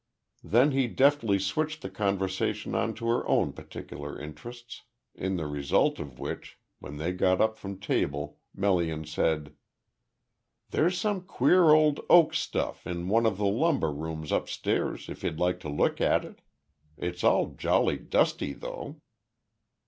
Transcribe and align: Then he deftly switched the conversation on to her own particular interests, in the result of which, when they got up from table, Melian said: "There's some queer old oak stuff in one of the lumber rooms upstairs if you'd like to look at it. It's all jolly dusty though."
Then 0.43 0.71
he 0.71 0.87
deftly 0.87 1.37
switched 1.37 1.83
the 1.83 1.89
conversation 1.91 2.73
on 2.73 2.95
to 2.95 3.05
her 3.05 3.23
own 3.27 3.53
particular 3.53 4.19
interests, 4.19 4.81
in 5.13 5.37
the 5.37 5.45
result 5.45 5.99
of 5.99 6.17
which, 6.17 6.57
when 6.79 6.97
they 6.97 7.11
got 7.13 7.39
up 7.39 7.59
from 7.59 7.77
table, 7.79 8.39
Melian 8.51 9.05
said: 9.05 9.53
"There's 10.71 10.97
some 10.97 11.21
queer 11.21 11.65
old 11.69 11.99
oak 12.09 12.33
stuff 12.33 12.87
in 12.87 13.09
one 13.09 13.27
of 13.27 13.37
the 13.37 13.45
lumber 13.45 13.91
rooms 13.91 14.31
upstairs 14.31 15.07
if 15.07 15.23
you'd 15.23 15.37
like 15.37 15.59
to 15.59 15.69
look 15.69 16.01
at 16.01 16.25
it. 16.25 16.41
It's 16.97 17.23
all 17.23 17.53
jolly 17.53 17.97
dusty 17.97 18.53
though." 18.53 18.99